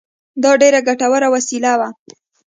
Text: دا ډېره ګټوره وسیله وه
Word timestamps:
دا 0.43 0.51
ډېره 0.61 0.79
ګټوره 0.87 1.27
وسیله 1.35 1.71
وه 1.79 1.89